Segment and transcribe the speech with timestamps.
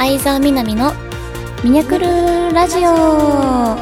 [0.00, 0.94] 相沢みなみの
[1.62, 2.06] ミニャクル
[2.54, 3.76] ラジオ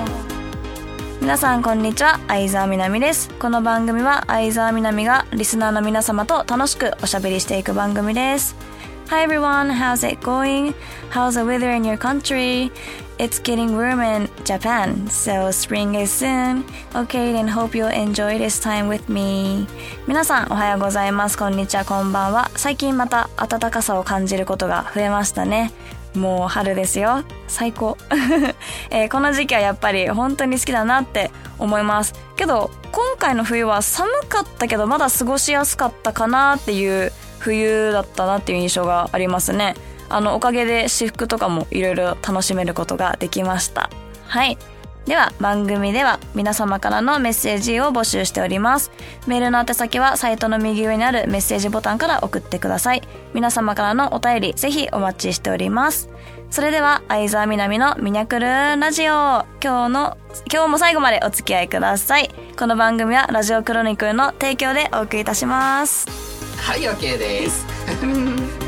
[1.21, 8.57] 皆さんこんにちは相沢みなみですこの番組は相沢みなみがリスナーの皆様と楽しくおしゃべりしていく番組です
[9.11, 10.75] Hi everyone, how's it going?
[11.11, 12.73] How's the weather in your country?
[13.19, 16.65] It's getting warm in Japan, so spring is soon.
[16.95, 19.67] Okay, then hope you'll enjoy this time with me.
[20.07, 21.39] 皆さんおはようございます。
[21.39, 22.51] こんにちは、こんばんは。
[22.55, 25.73] 最近また暖かさを感じることが増えましたね。
[26.15, 27.25] もう春ですよ。
[27.47, 27.97] 最高。
[28.91, 32.15] えーこの時期はやっぱり本当に好きだなって思います。
[32.37, 39.75] けど、今回の冬は寒かったけど、まだ過ごしやすかったかなっていう冬だったなっていう印象がありますね。
[40.09, 43.91] あの、おかげで私服とかもいろいろ楽しめることができました。
[44.27, 44.59] はい。
[45.09, 48.91] では、番組では皆様からのメッセージを募集しております。
[49.27, 53.03] メールの宛先はサイトの右上にあるメッセージボタンから送ってください。
[53.33, 56.11] 皆様からのお便り、ぜひお待ちしております。
[56.51, 59.47] それでは、相沢みなみのミニャクルラジオ。
[59.63, 60.19] 今日の、
[60.53, 62.31] 今日も最後までお付き合いください。
[62.59, 66.07] この番組はラジオクロニクルの提供でお送りいたします。
[66.59, 67.67] はい OK です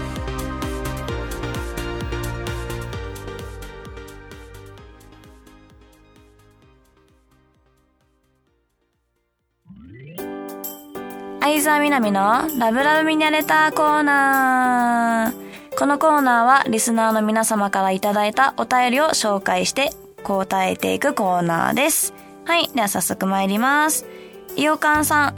[11.51, 15.77] 相沢みなみのラブラブミニャレターコーナー。
[15.77, 19.91] このコーナーはリスナーの皆様からいただいたお便りを紹介して
[20.23, 22.15] 答えていくコーナーです。
[22.45, 22.69] はい。
[22.69, 24.07] では早速参ります。
[24.55, 25.35] いおかんさん。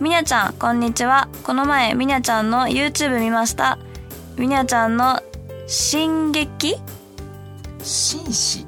[0.00, 1.28] みにゃちゃん、こんにちは。
[1.42, 3.80] この前、みにゃちゃんの YouTube 見ました。
[4.36, 5.20] みにゃちゃんの
[5.66, 6.76] 進撃？
[7.82, 8.64] 紳士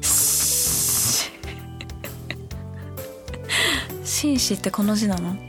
[4.04, 5.43] 紳士ってこの字なの？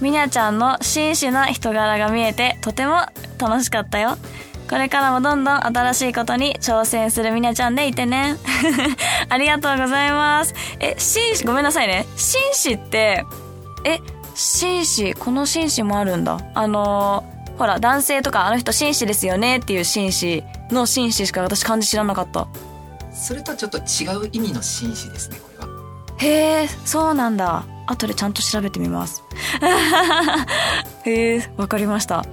[0.00, 3.06] みにゃちゃんの紳士な人柄が見えてとても
[3.38, 4.16] 楽しかったよ。
[4.68, 8.36] これからもどんどん新しいことに挑戦するみにゃちゃんでいてね。
[9.28, 10.54] ありがとうございます。
[10.80, 12.06] え、紳士、ごめんなさいね。
[12.16, 13.24] 紳士って、
[13.84, 14.00] え、
[14.34, 16.38] 紳士、この紳士もあるんだ。
[16.54, 22.48] あのーほら、男性とかあの人紳士ですよねっていう紳士の紳士しか私漢字知らなかった。
[23.14, 25.72] それとはちょっと違う意味の紳士ですねこれは
[26.18, 27.64] へえ、そうなんだ。
[27.86, 29.22] 後でちゃんと調べてみます。
[31.04, 32.24] へえ、わかりました。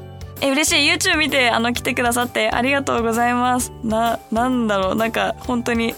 [0.41, 0.91] え、嬉しい。
[0.91, 3.71] YouTube 見て、あの、来てくださってありがとうございます。
[3.83, 4.95] な、なんだろう。
[4.95, 5.95] なんか、本当に、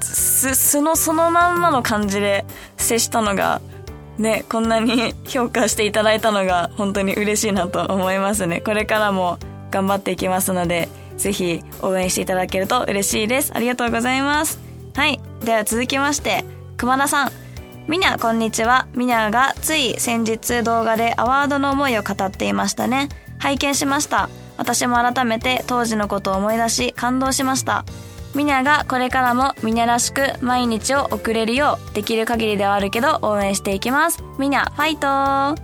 [0.00, 2.44] す、素のそのまんまの感じで
[2.76, 3.60] 接したのが、
[4.18, 8.60] ね、こんなに 評価していただいたのが本当に嬉しいなと思いますね。
[8.60, 9.38] これからも
[9.70, 13.52] 頑張っていきますので、ぜひ応援していただけると嬉しいです。
[13.54, 14.58] ありがとうございます。
[14.94, 15.20] はい。
[15.44, 16.44] では続きまして、
[16.76, 17.32] 熊田さん。
[17.88, 18.86] みにゃ、こんにちは。
[18.94, 23.08] みにゃがつい先日動画でアワードの思いを語っていましたね。
[23.38, 24.28] 拝見しました。
[24.56, 27.84] 私も改めて当時のことを思い出し感動しました。
[28.34, 34.22] ミニャがこれからもミニャらしく毎日を送れるようできる限りではあるけど応援していきます。
[34.38, 35.56] ミニャファイトあ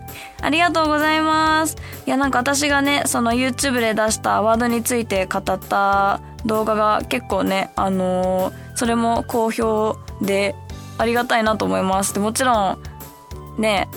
[0.51, 1.77] りがとうございます。
[2.07, 10.55] いやなんか私がね、その YouTube で出したアワードについて語った動画が結構ね、あのーそれも好評で
[10.99, 12.15] ありがたいなと思います。
[12.15, 12.79] でもちろん
[13.59, 13.89] ね、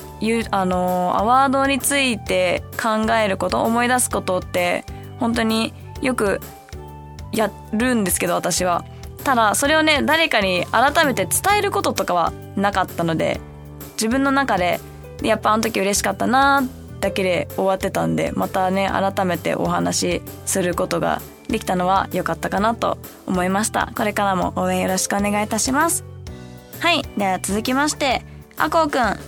[0.51, 4.85] あのアワードについて考えること、思い出すことって
[5.19, 6.39] 本当によく
[7.31, 8.85] やるんですけど私は。
[9.23, 13.41] ただそれをね誰かに改めて伝えることとかはなかったので
[13.93, 14.79] 自分の中で
[15.21, 16.63] やっぱあの時嬉しかったな
[17.01, 23.91] だけで終わってたんでまたね改めてお話しすることができたのは良かったかなと思いました。
[23.95, 26.08] これからも応援よろしくお願いいたします。
[26.79, 28.23] はいでは続きまして
[28.57, 29.19] あこうくん。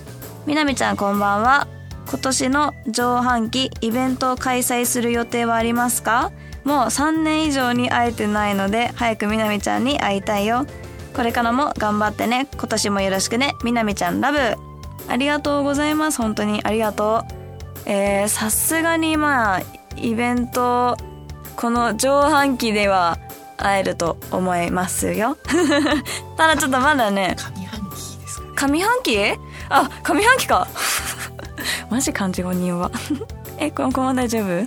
[0.45, 1.67] みなみちゃんこんばんは。
[2.09, 6.31] 今年の上半期イベントを開催する予定はありますか？
[6.63, 10.65] もう3年以上に会えてないので早くみなみちゃんに会いたいよ。
[11.13, 12.47] これからも頑張ってね。
[12.53, 13.55] 今年もよろしくね。
[13.65, 14.37] みなみちゃんラブ。
[15.09, 16.21] ありがとうございます。
[16.21, 17.33] 本当にありがとう。
[17.85, 19.61] えー、さすがにまあ
[19.97, 20.95] イベント
[21.57, 23.17] この上半期では
[23.63, 25.37] 会えると思いますよ。
[26.37, 28.79] ただちょっとまだね上半期ですかね。
[28.79, 29.19] 上半期？
[29.69, 30.67] あ上半期か。
[31.89, 32.91] マジ漢字語人は
[33.57, 34.65] えこの子も大丈夫？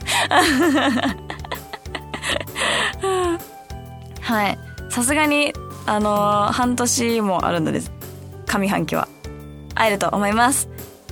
[4.20, 4.58] はい。
[4.91, 5.52] さすがに
[5.87, 7.91] あのー半年もあるのです
[8.46, 9.08] 上半期は。
[9.75, 10.69] 会えると思います。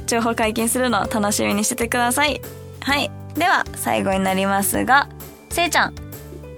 [0.07, 2.41] 情報解禁するのを楽しみにしててください。
[2.81, 3.11] はい。
[3.35, 5.09] では最後になりますが
[5.49, 5.95] せいちゃん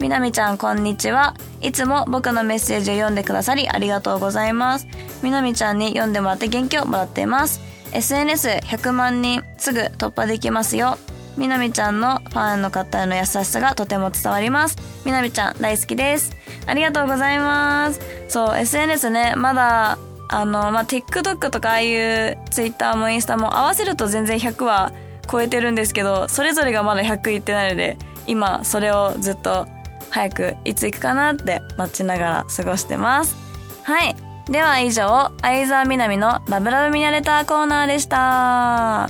[0.05, 4.87] みなみちゃんこんにちはいつも僕のメッセージを読んでくださりありがとうございます
[5.23, 7.62] みなみちゃんに読んでもらって元気をもらっています
[7.93, 10.99] SNS100 万人すぐ突破できますよ
[11.39, 14.77] みなみちゃんのファンの方への優しさがとても伝わります。
[15.05, 16.37] みなみちゃん大好きです。
[16.65, 18.00] ありがとうございます。
[18.29, 19.99] そう、SNS ね、まだ、
[20.29, 24.93] あの、まあ、TikTok とかああいう Twitter もインスタも合わせると全然100は
[25.29, 27.99] 超えてるんですけど、それぞれがまだ100いってないので、
[28.29, 29.67] 今それをずっと
[30.14, 33.34] 早くいつ行くかなって待ちながら過ごしてます。
[33.82, 34.14] はい。
[34.49, 38.16] では以上、相沢みなみのラブラブミナレターコーナーでした。
[38.16, 39.08] は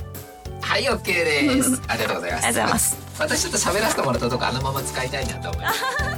[0.79, 1.79] い、OK です。
[1.87, 2.47] ありがとうございます。
[2.47, 2.97] ありがとうございます。
[3.19, 6.14] 私ちょっと喋らせてもらったとこあのまま使いたいなと思います。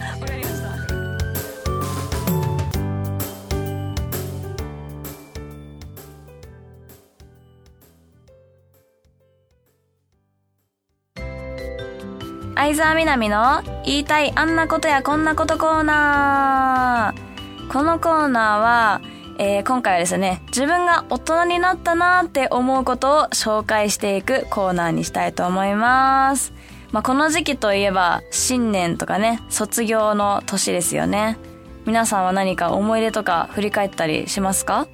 [12.57, 17.71] 相沢みなみの言いたいあんなことやこんなことコーナー。
[17.71, 19.01] このコーナーは、
[19.37, 26.51] えー今回はですね、自分が大人になったなーって思うことを紹介していくコーナーにしたいと思います。
[26.91, 31.37] まあ、この時期といえば、新年とかね、卒業の年ですよね。
[31.85, 34.87] 皆さんは何か思い出とか振り返ったりしますか？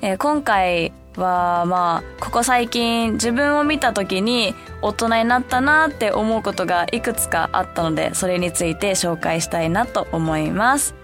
[0.00, 10.94] えー今回はまあここ最近自分を見た時に大人になったなって思うことがいくつかあったのでそれについて紹介したいなと思います。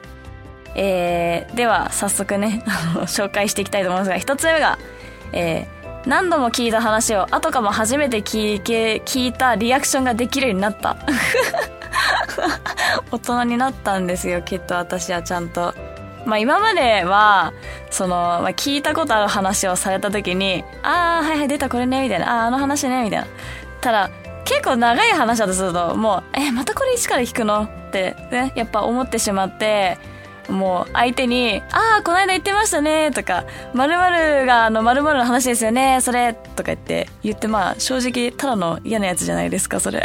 [0.75, 2.63] えーでは早速ね
[3.07, 4.79] 紹介していきたいと思いますが一つ目が、
[5.33, 5.77] えー
[6.07, 10.97] 何度も聞いた話を後かも初めて聞け聞いたリアクションができるようになった。
[13.11, 15.75] 大人になったんですよきっと私はちゃんと。
[16.27, 17.53] まあ今までは、
[17.91, 23.27] その、まあ聞いたことある話をされた時に、ああ、はいはい、出たこれね、みたいな、ああ、あの話ね、みたいな。
[23.81, 24.11] ただ、
[24.45, 27.63] 結構長い話だとすると、もう、え、またこれ一から聞くの？
[27.63, 29.99] って、ね、やっぱ思ってしまって、
[30.49, 33.45] もう相手に、ああ、この間言ってましたね、とか、
[33.75, 40.05] 〇〇があの〇〇の話ですよね、それ、とか言って、言ってまあ正直ただの嫌なやつじゃないですか、それ。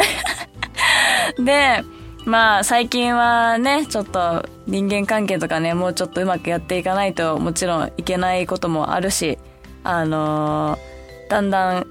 [1.37, 1.83] で、
[2.25, 9.37] まあ最近はね、ちょっと人間関係とかね、もうちょっとうまくやっていかないともちろんいけないこともあるし、
[9.83, 10.91] あのー
[11.31, 11.87] だんだん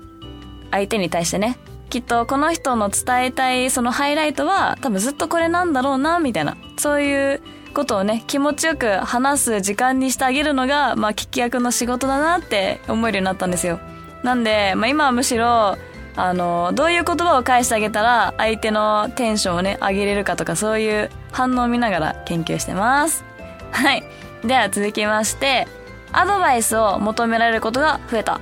[0.70, 1.56] 相手に対してね、
[1.88, 6.58] きっとこの人の伝えたいそのハイライトは多分ずっとこれなんだろうな、みたいな。
[6.76, 7.40] そういう
[7.72, 13.80] ことをね、気持ちよく話す時間にしてあげるのが、まあ聞き役の仕事だなって思えるようになったんですよ。
[14.22, 15.78] なんで、まあ今はむしろ、
[16.16, 23.24] あの、どういう言葉を返してあげたら相手のテンションをね、上げれるかとかそういう反応を見ながら研究してます。
[23.70, 24.04] はい。
[24.44, 25.66] では続きまして、
[26.12, 28.40] アドバイスを求められることが増えた。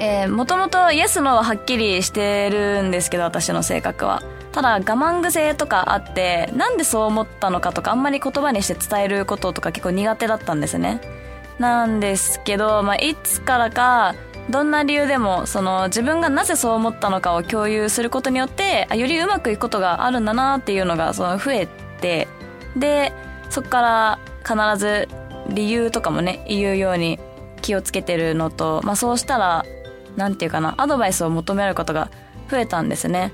[0.00, 4.22] えー、もともとイエスノーははっきりしてるんですけど、私の性格は。
[4.52, 11.00] ただ我慢癖とかあって、なんでそう思ったのかとかあんまり言葉にして伝えることとか結構苦手だったんですね。
[11.58, 14.14] なんですけど、まあ、いつからか、
[14.50, 21.68] どんな理由でも、その自分がなぜそう思ったのかを共有することによって、あよりうまくいくことがあるんだなっていうのが、その増え
[22.00, 22.28] て、
[22.76, 23.12] で、
[23.50, 25.08] そこから必ず
[25.48, 27.18] 理由とかもね、言うように
[27.60, 29.64] 気をつけてるのと、まあそうしたら、
[30.16, 32.10] なんていうかな、アドバイスを求めることが
[32.50, 33.32] 増えたんですね。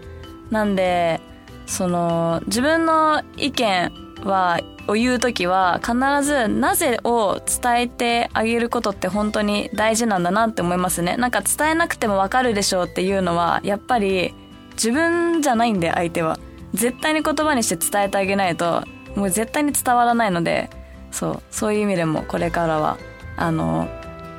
[0.50, 1.20] なんで、
[1.66, 3.92] その、自分の意見
[4.24, 11.16] は、を言うときは、必ずなぜを伝えてあげることって本当に大事なんだなって思いますね。
[11.16, 14.34] なんか伝えなくてもわかるでしょうっていうのは、やっぱり
[14.72, 16.38] 自分じゃないんで、相手は。
[16.74, 18.82] 絶対に言葉にして伝えてあげないと、
[19.14, 20.70] もう絶対に伝わらないので、
[21.10, 22.98] そう、そういう意味でもこれからは、
[23.36, 23.88] あの、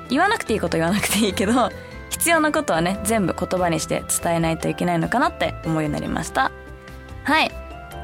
[0.10, 1.70] 言わなくていいこと言わなくていいけど、
[2.10, 6.52] 必要なことはね、全部言葉にして伝えないといけないのかなって思うようになりました。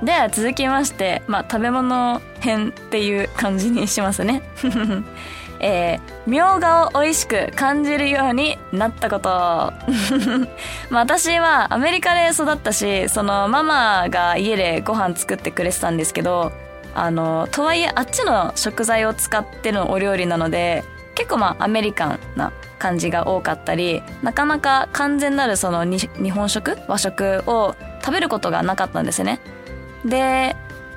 [0.04, 4.42] では続きまして、まあ、食べ物編っていう感じにしますね。
[5.64, 9.30] えー、みょうがを美味しく感じるようになったこと。
[10.90, 16.52] まあ私はアメリカで育ったし、そのママが家でご飯作ってくれてたんですけど、
[16.96, 29.40] あの、とはいえあっちの食材を使ってのお料理なので、結構まあアメリカンな感じが多かったり、なかなか完全なるその日本食和食を食べることがなかったんですね。
[30.06, 30.56] で、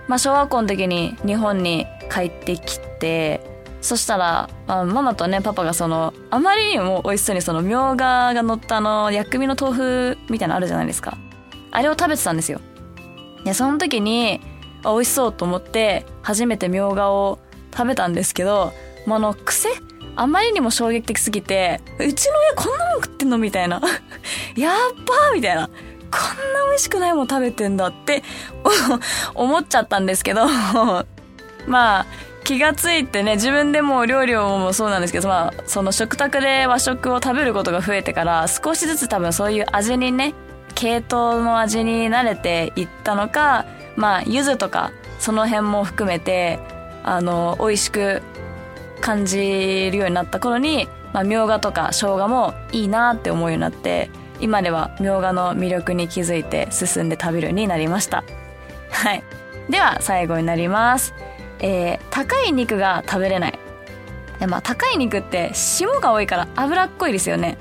[0.08, 3.40] まあ小学校の時に日本に帰ってきて、
[3.80, 11.18] そしたら、まあ、ママとね、パパがその、あまりにも美味しそうにその、みょうがが乗ったあの、薬味の豆腐みたいなのあるじゃないですか。
[11.70, 12.62] あれを食べてたんですよ。
[13.44, 14.40] で、その時に、
[14.84, 17.38] あ、美味しそうと思って、初めてみょうがを
[17.76, 18.73] 食べたんですけど、
[19.04, 19.68] まあ、あの、癖？
[20.16, 23.37] あまりにも衝撃的すぎて、うちの親こんなもん食ってんの？
[23.37, 23.82] みたいな。
[24.56, 25.68] やっばーみたいな。
[26.14, 28.23] こんな美味しくないもん食べてんだって、
[29.35, 30.47] 思っちゃったんですけど、
[31.66, 32.06] まあ、
[32.44, 40.35] 気がついてね、自分でも料理をもそうなんですけど、まあ、その食卓で和食を食べることが増えてから、少しずつ多分そういう味にね、
[40.75, 43.64] 系統の味に慣れていったのか
[43.97, 46.59] まあ柚子とかその辺も含めて
[47.02, 48.23] あの美味しく
[49.00, 54.11] 感じるようになった頃に、まあ、みょうがとか生姜もいいなって思うようになって
[54.44, 58.24] 今ではみょうがの魅力に気づいて進んで食べるになりました。
[58.90, 59.24] はい。
[59.70, 61.14] では最後になります。
[61.60, 63.58] えー、高い肉が食べれない。
[64.46, 67.56] まあ高い肉って霜が多いから脂っこいですよね。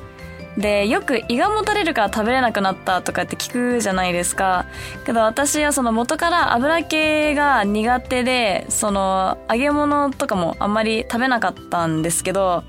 [0.58, 4.66] でよく胃がもたれるから食べれなくなったとかって聞くじゃないですか。
[5.06, 12.66] けど私はその元から油系が苦手でその揚げ物とかもあんまり食べなかったんですけど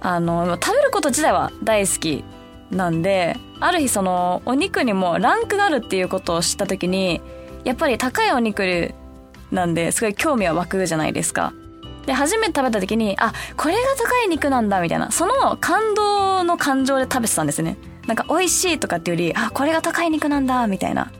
[0.00, 2.24] あの食べること自体は大好き
[2.74, 7.20] なんである日そのお肉にもランクがあるっていうことを知った時に
[7.64, 8.94] やっぱり高いお肉
[9.50, 11.52] なんですごい興味は湧くじゃないですか
[12.06, 15.10] で、初めて食べた時に、あ、これが高い肉なんだ、みたいな。
[15.10, 17.78] その感動の感情で食べてたんですね。
[18.06, 21.10] なんか美味しいとかっていうより、あ、これが高い肉なんだ、みたいな。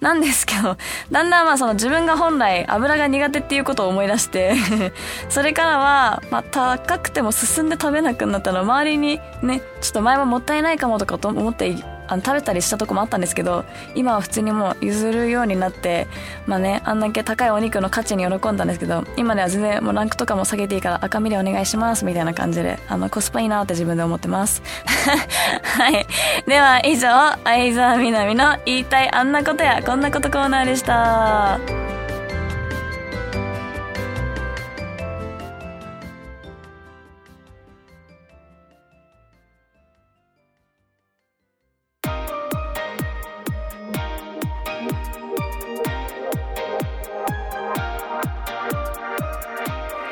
[0.00, 0.76] なんですけど、
[1.10, 4.54] だんだんまあその自分が本来油が苦手っていうことを思い出して
[5.28, 11.74] それからは、まあ高くても進んで食べなくなったら周りにね、ちょっと前はもったいないかもとかと思って
[12.10, 13.64] あの食べたりしたとこもあったんですけど
[13.94, 16.08] 今は普通にもう譲るようになって
[16.46, 24.62] まあねあんだけ高いお肉の価値に喜んだんですけど今では全然もうランクとかも下げていいから赤身でお願いしますみたいな感じであのコスパいいなって自分で思ってます。
[25.62, 26.06] はい。
[26.46, 27.08] では以上
[27.44, 31.79] 相沢みなみの言いたいあんなことやこんなことコーナーでした。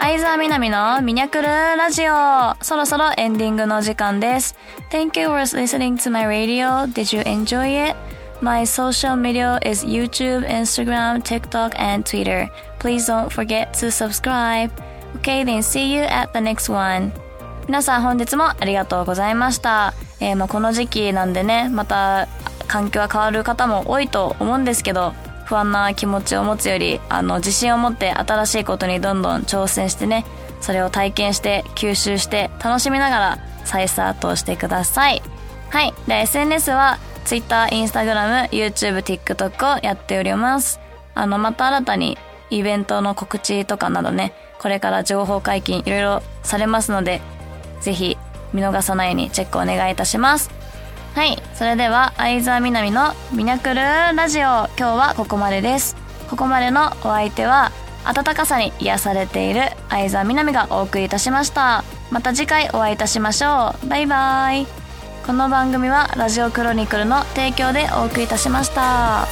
[0.08, 2.56] 相沢みなみのミニャクルラジオ。
[2.64, 4.56] そろそろエンディングの時間です。
[4.90, 6.90] Thank you for listening to my radio.
[6.90, 7.94] Did you enjoy it?
[8.40, 12.48] My social media is YouTube, Instagram, TikTok, and Twitter.
[12.78, 14.70] Please don't forget to subscribe.
[15.16, 17.12] Okay, then see you at the next one.
[17.66, 19.92] 皆さん本日もありがとうございました。
[20.20, 22.28] えー、まあこの時期なんでね、また
[22.66, 25.12] 環境が変わる方も多いと思うんですけど、
[25.48, 30.26] 不安な気持ちを持つよりあの自信を持って新しいことにどんどん挑戦してね
[30.60, 35.22] それを体験して吸収して楽しみながら再スタートしてください。
[35.70, 35.94] はい。
[36.06, 40.80] で SNS は Twitter、Instagram、YouTube、TikTok をやっております。
[41.14, 42.18] あのまた新たに
[42.50, 47.20] イベントの告知とかなどねこれから情報解禁いろいろされますので
[47.80, 48.16] ぜひ
[48.52, 50.57] 見逃さないようにチェックお願いいたします。
[51.18, 55.96] はいそれでは相沢みなみのミニャクルラジオ今日はここまでです。
[56.30, 57.72] ここまでのお相手は
[58.04, 61.82] 温かさに癒されている相沢みなみがお送りいたしました。
[62.12, 63.88] また次回お会いいたしましょう。
[63.88, 64.68] バイバイ。
[65.26, 69.26] この番組はラジオクロニクルの提供でお送りいたしました。